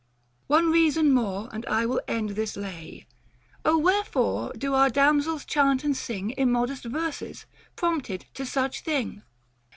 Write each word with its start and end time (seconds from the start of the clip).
One 0.47 0.71
reason 0.71 1.11
more 1.11 1.47
and 1.53 1.63
I 1.67 1.85
will 1.85 2.01
end 2.07 2.31
this 2.31 2.57
lay. 2.57 3.05
Oh 3.63 3.77
wherefore 3.77 4.51
do 4.57 4.73
our 4.73 4.89
damsels 4.89 5.45
chant 5.45 5.83
and 5.83 5.95
sing 5.95 6.33
Immodest 6.39 6.85
verses, 6.85 7.45
prompted 7.75 8.25
to 8.33 8.43
such 8.43 8.81
thing 8.81 9.21